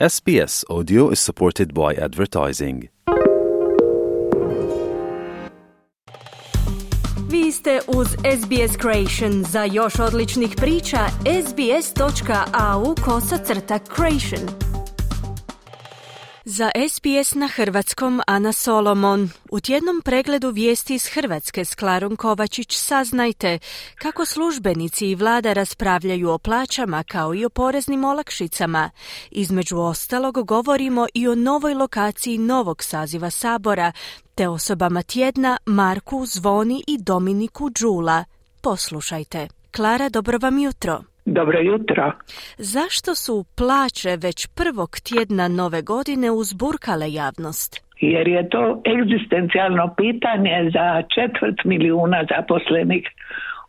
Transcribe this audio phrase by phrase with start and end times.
[0.00, 2.88] SBS Audio is supported by advertising.
[7.30, 9.44] Vi ste uz SBS Creation.
[9.44, 10.98] Za još odličnih priča,
[11.46, 14.73] sbs.au kosacrta creation.
[16.46, 19.30] Za SBS na Hrvatskom Ana Solomon.
[19.50, 23.58] U tjednom pregledu vijesti iz Hrvatske s Klarom Kovačić saznajte
[23.94, 28.90] kako službenici i vlada raspravljaju o plaćama kao i o poreznim olakšicama.
[29.30, 33.92] Između ostalog govorimo i o novoj lokaciji novog saziva Sabora,
[34.34, 38.24] te osobama tjedna Marku, Zvoni i Dominiku Đula.
[38.60, 39.48] Poslušajte.
[39.70, 41.13] Klara, dobro vam jutro.
[41.26, 42.12] Dobro jutro.
[42.58, 47.84] Zašto su plaće već prvog tjedna nove godine uzburkale javnost?
[48.00, 53.04] Jer je to egzistencijalno pitanje za četvrt milijuna zaposlenih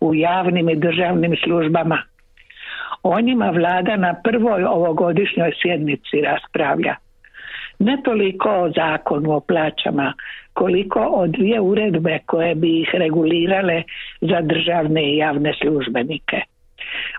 [0.02, 2.02] u javnim i državnim službama.
[3.04, 6.96] O njima vlada na prvoj ovogodišnjoj sjednici raspravlja.
[7.80, 10.14] Ne toliko o zakonu o plaćama,
[10.54, 13.84] koliko o dvije uredbe koje bi ih regulirale
[14.22, 16.42] za državne i javne službenike–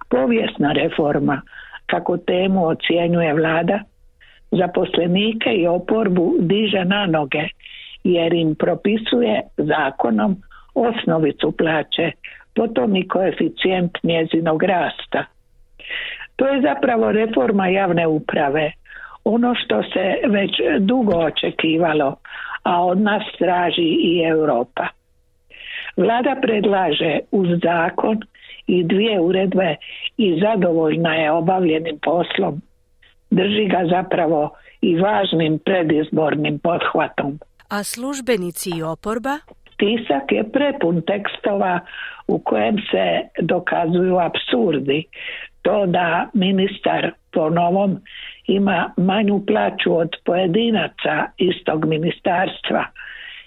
[0.08, 1.40] Povijesna reforma,
[1.86, 3.80] kako temu ocjenjuje vlada,
[4.50, 7.48] zaposlenike i oporbu diže na noge
[8.04, 10.36] jer im propisuje zakonom
[10.74, 12.12] osnovicu plaće,
[12.54, 15.24] potom i koeficijent njezinog rasta.
[16.36, 18.72] To je zapravo reforma javne uprave,
[19.24, 22.16] ono što se već dugo očekivalo,
[22.62, 24.86] a od nas traži i Europa.
[25.96, 28.20] Vlada predlaže uz zakon
[28.66, 29.76] i dvije uredbe
[30.16, 32.62] i zadovoljna je obavljenim poslom.
[33.30, 34.50] Drži ga zapravo
[34.80, 37.38] i važnim predizbornim pothvatom.
[37.68, 39.38] A službenici i oporba?
[39.78, 41.80] Tisak je prepun tekstova
[42.28, 43.06] u kojem se
[43.40, 45.04] dokazuju absurdi.
[45.62, 47.98] To da ministar po novom
[48.46, 52.84] ima manju plaću od pojedinaca istog ministarstva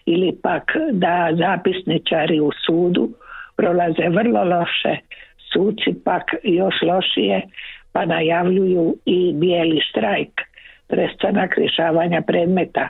[0.05, 3.09] ili pak da zapisničari u sudu
[3.59, 4.93] prolaze vrlo loše,
[5.53, 7.41] suci pak još lošije,
[7.91, 10.41] pa najavljuju i bijeli štrajk,
[10.87, 12.89] prestanak rješavanja predmeta.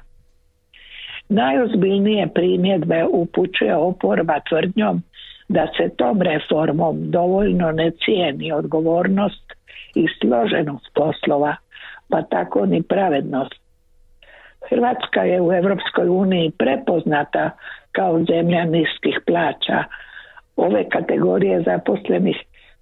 [1.29, 5.03] Najozbiljnije primjedbe upućuje oporba tvrdnjom
[5.47, 9.53] da se tom reformom dovoljno ne cijeni odgovornost
[9.95, 11.55] i složenost poslova,
[12.09, 13.55] pa tako ni pravednost.
[14.69, 17.49] Hrvatska je u Europskoj uniji prepoznata
[17.91, 19.83] kao zemlja niskih plaća,
[20.59, 22.37] ove kategorije zaposlenih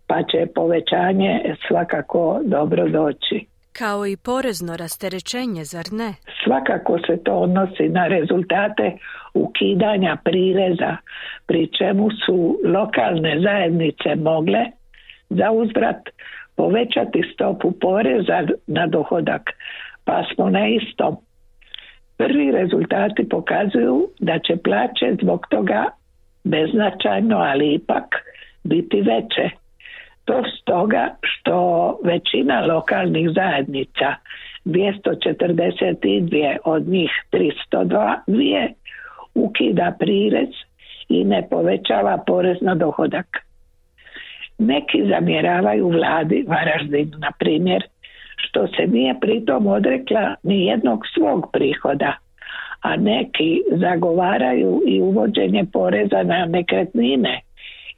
[0.07, 3.45] pa će povećanje svakako dobro doći.
[3.73, 6.13] Kao i porezno rasterećenje, zar ne?
[6.43, 8.97] Svakako se to odnosi na rezultate
[9.33, 10.97] ukidanja prireza,
[11.47, 14.65] pri čemu su lokalne zajednice mogle
[15.29, 16.09] za uzvrat
[16.55, 19.49] povećati stopu poreza na dohodak,
[20.05, 21.17] pa smo na istom.
[22.17, 25.85] Prvi rezultati pokazuju da će plaće zbog toga
[26.47, 28.15] beznačajno, ali ipak
[28.63, 29.49] biti veće.
[30.25, 34.15] To stoga što većina lokalnih zajednica,
[34.65, 38.67] 242 od njih 302
[39.35, 40.49] ukida prirez
[41.09, 43.27] i ne povećava porez na dohodak.
[44.57, 47.83] Neki zamjeravaju vladi Varaždin, na primjer,
[48.37, 52.13] što se nije pritom odrekla ni jednog svog prihoda,
[52.81, 57.41] a neki zagovaraju i uvođenje poreza na nekretnine,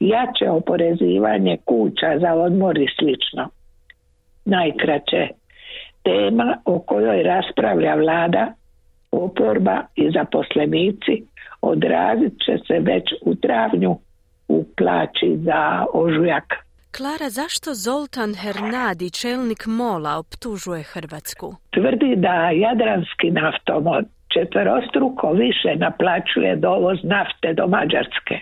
[0.00, 3.48] jače oporezivanje kuća za odmor i slično.
[4.44, 5.28] Najkraće,
[6.02, 8.52] tema o kojoj raspravlja vlada,
[9.12, 11.22] oporba i zaposlenici
[11.62, 13.98] odrazit će se već u travnju
[14.48, 16.44] u plaći za ožujak.
[16.96, 21.54] Klara, zašto Zoltan Hernadi, čelnik Mola, optužuje Hrvatsku?
[21.74, 28.40] Tvrdi da Jadranski naftomod četverostruko više naplaćuje dovoz nafte do Mađarske.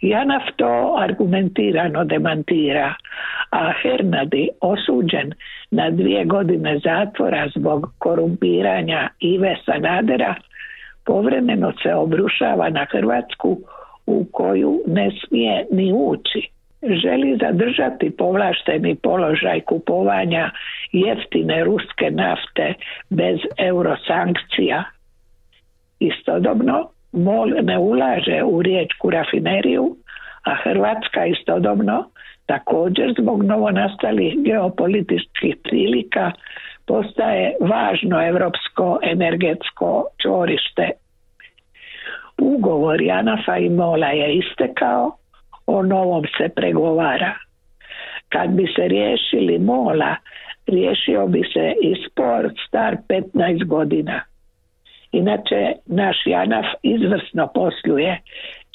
[0.00, 2.94] Janaf to argumentirano demantira,
[3.50, 5.32] a Hernadi osuđen
[5.70, 10.34] na dvije godine zatvora zbog korumpiranja Ive Sanadera
[11.06, 13.58] povremeno se obrušava na Hrvatsku
[14.06, 20.50] u koju ne smije ni ući želi zadržati povlašteni položaj kupovanja
[20.92, 22.74] jeftine ruske nafte
[23.10, 24.84] bez eurosankcija.
[26.00, 29.96] Istodobno, MOL ne ulaže u riječku rafineriju,
[30.44, 32.10] a Hrvatska istodobno
[32.46, 36.32] također zbog novonastalih geopolitičkih prilika
[36.86, 40.90] postaje važno europsko energetsko čvorište.
[42.38, 45.17] Ugovor Janafa i Mola je istekao,
[45.68, 47.34] o novom se pregovara.
[48.28, 50.16] Kad bi se riješili mola,
[50.66, 54.20] riješio bi se i spor star 15 godina.
[55.12, 58.20] Inače, naš Janaf izvrsno posluje,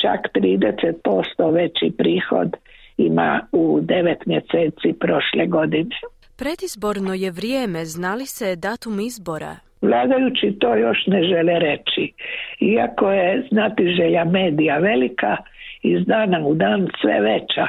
[0.01, 2.49] čak 30% veći prihod
[2.97, 5.95] ima u devet mjeseci prošle godine.
[6.37, 9.55] Predizborno je vrijeme, znali se datum izbora?
[9.81, 12.13] Vladajući to još ne žele reći.
[12.59, 15.37] Iako je znati želja medija velika,
[15.83, 17.67] iz dana u dan sve veća.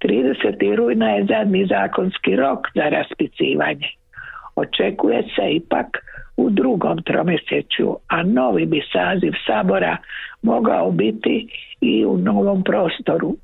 [0.00, 0.76] 30.
[0.76, 3.88] rujna je zadnji zakonski rok za raspicivanje.
[4.56, 5.86] Očekuje se ipak
[6.36, 9.96] u drugom tromjesečju, a novi bi saziv sabora
[10.42, 11.48] mogao biti
[11.80, 13.36] i u novom prostoru.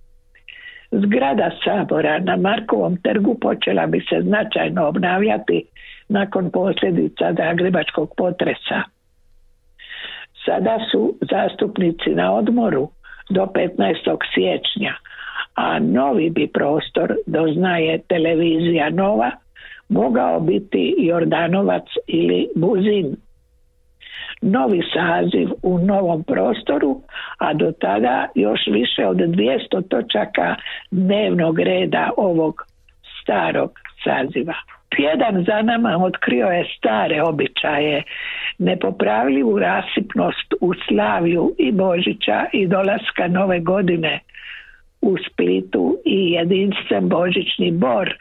[0.91, 5.65] Zgrada sabora na Markovom trgu počela bi se značajno obnavljati
[6.09, 8.83] nakon posljedica Zagrebačkog potresa.
[10.45, 12.89] Sada su zastupnici na odmoru
[13.31, 14.17] do 15.
[14.35, 14.95] siječnja,
[15.55, 19.31] a novi bi prostor, doznaje televizija Nova,
[19.89, 23.17] mogao biti Jordanovac ili Buzin.
[24.43, 27.01] Novi saziv u novom prostoru,
[27.39, 30.57] a do tada još više od 200 točaka
[30.91, 32.63] dnevnog reda ovog
[33.23, 33.71] starog
[34.05, 34.55] saziva.
[34.97, 38.03] Tjedan za nama otkrio je stare običaje,
[38.59, 44.21] nepopravljivu rasipnost u Slaviju i Božića i dolaska nove godine
[45.03, 48.15] u Splitu i jedinstven Božićni bor,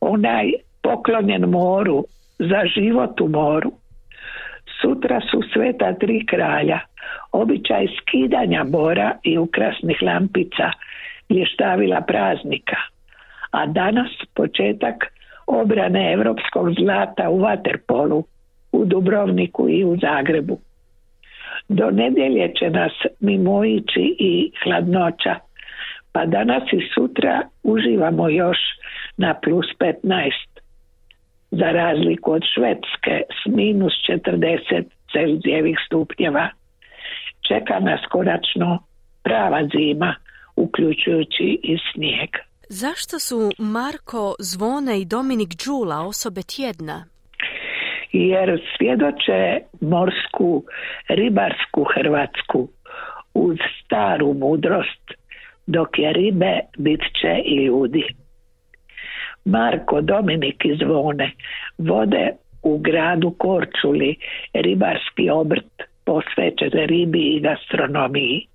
[0.00, 0.52] onaj
[0.82, 2.04] poklonjen moru,
[2.38, 3.72] za život u moru.
[4.80, 6.78] Sutra su sveta tri kralja,
[7.32, 10.70] običaj skidanja bora i ukrasnih lampica,
[11.30, 12.76] lještavila praznika.
[13.50, 14.94] A danas početak
[15.48, 18.24] obrane europskog zlata u Vaterpolu,
[18.72, 20.58] u Dubrovniku i u Zagrebu.
[21.68, 25.34] Do nedjelje će nas mimoići i hladnoća,
[26.12, 28.58] pa danas i sutra uživamo još
[29.16, 30.30] na plus 15
[31.50, 36.48] za razliku od Švedske s minus 40 Celzijevih stupnjeva.
[37.48, 38.78] Čeka nas konačno
[39.22, 40.14] prava zima,
[40.56, 42.30] uključujući i snijeg.
[42.70, 47.04] Zašto su Marko Zvone i Dominik Đula osobe tjedna?
[48.12, 50.64] Jer svjedoče morsku,
[51.08, 52.68] ribarsku Hrvatsku
[53.34, 55.12] uz staru mudrost,
[55.66, 58.04] dok je ribe bit će i ljudi.
[59.44, 61.30] Marko, Dominik i Zvone
[61.78, 62.32] vode
[62.62, 64.16] u gradu Korčuli
[64.54, 65.72] ribarski obrt
[66.04, 68.46] posvećen ribi i gastronomiji.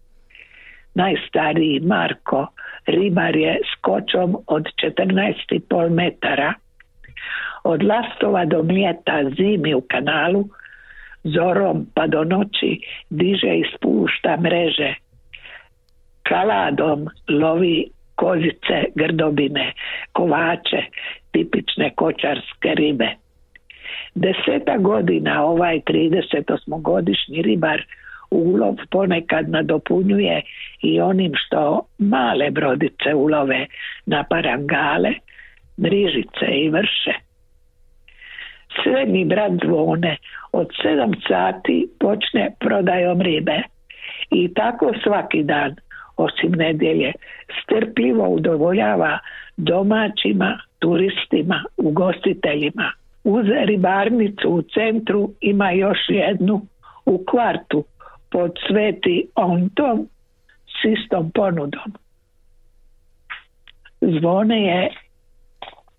[0.94, 2.48] Najstariji Marko
[2.86, 6.54] ribar je skočom od 14,5 metara.
[7.64, 10.46] Od lastova do mljeta zimi u kanalu,
[11.24, 14.94] zorom pa do noći diže i spušta mreže.
[16.24, 19.74] Kaladom lovi kozice, grdobine,
[20.12, 20.84] kovače,
[21.32, 23.10] tipične kočarske ribe.
[24.16, 27.82] Deseta godina ovaj 38-godišnji ribar
[28.34, 30.42] ulov ponekad nadopunjuje
[30.82, 33.66] i onim što male brodice ulove
[34.06, 35.14] na parangale,
[35.78, 37.14] mrižice i vrše.
[38.84, 40.18] Srednji brat zvone
[40.52, 43.62] od sedam sati počne prodajom ribe
[44.32, 45.76] i tako svaki dan
[46.18, 47.12] osim nedjelje,
[47.64, 49.20] strpljivo udovoljava
[49.58, 52.92] domaćima, turistima, ugostiteljima.
[53.24, 56.62] Uz ribarnicu u centru ima još jednu
[57.06, 57.84] u kvartu
[58.34, 60.08] pod Sveti Ontom
[60.66, 61.94] s istom ponudom.
[64.02, 64.90] Zvone je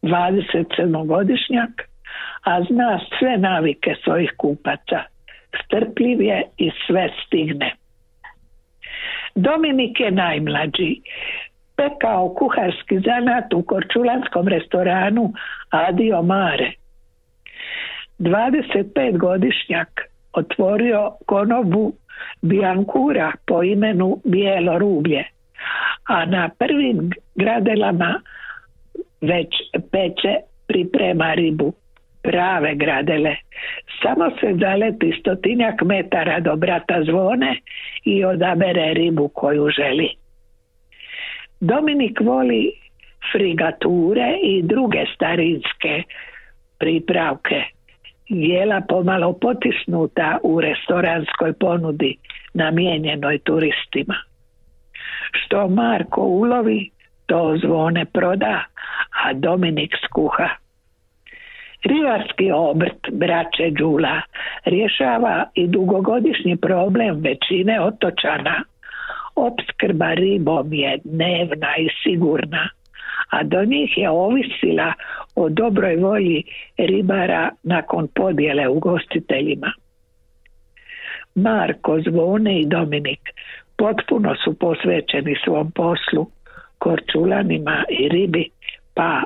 [0.03, 1.73] 27-godišnjak,
[2.43, 5.01] a zna sve navike svojih kupaca.
[5.65, 7.75] Strpljiv je i sve stigne.
[9.35, 11.01] Dominik je najmlađi.
[11.77, 15.33] Pekao kuharski zanat u korčulanskom restoranu
[15.71, 16.73] Adio Mare.
[18.19, 21.93] 25 godišnjak otvorio konobu
[22.43, 25.25] Biankura po imenu Bijelo rublje,
[26.09, 28.21] a na prvim gradelama
[29.21, 29.49] već
[29.91, 30.37] peče
[30.67, 31.73] priprema ribu
[32.23, 33.37] prave gradele.
[34.03, 37.57] Samo se zaleti stotinjak metara do brata zvone
[38.05, 40.09] i odabere ribu koju želi.
[41.61, 42.73] Dominik voli
[43.33, 46.03] frigature i druge starinske
[46.79, 47.63] pripravke.
[48.29, 52.17] Jela pomalo potisnuta u restoranskoj ponudi
[52.55, 54.15] namijenjenoj turistima.
[55.33, 56.91] Što Marko ulovi,
[57.27, 58.65] to zvone proda,
[59.25, 60.49] a Dominik skuha.
[61.85, 64.21] Rivarski obrt braće Đula
[64.65, 68.63] rješava i dugogodišnji problem većine otočana.
[69.37, 72.69] Opskrba ribom je dnevna i sigurna,
[73.31, 74.93] a do njih je ovisila
[75.35, 76.43] o dobroj volji
[76.77, 79.73] ribara nakon podjele ugostiteljima.
[81.35, 83.21] Marko, Zvone i Dominik
[83.77, 86.27] potpuno su posvećeni svom poslu,
[86.79, 88.49] korčulanima i ribi,
[88.95, 89.23] pa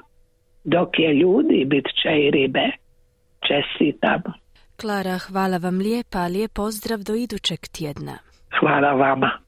[0.65, 2.67] dok je ljudi bit će i ribe.
[3.49, 4.23] Čestitam.
[4.81, 8.19] Klara, hvala vam lijepa, lijep pozdrav do idućeg tjedna.
[8.61, 9.48] Hvala vama.